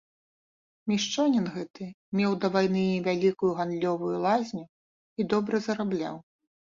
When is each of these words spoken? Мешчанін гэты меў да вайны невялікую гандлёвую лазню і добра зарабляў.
Мешчанін 0.91 1.45
гэты 1.57 1.85
меў 2.19 2.31
да 2.45 2.49
вайны 2.55 2.81
невялікую 2.93 3.51
гандлёвую 3.59 4.15
лазню 4.25 4.63
і 5.19 5.27
добра 5.35 5.61
зарабляў. 5.67 6.15